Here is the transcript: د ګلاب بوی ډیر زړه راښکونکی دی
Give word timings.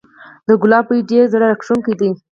د 0.47 0.49
ګلاب 0.61 0.83
بوی 0.87 0.99
ډیر 1.09 1.23
زړه 1.33 1.45
راښکونکی 1.51 1.93
دی 1.99 2.09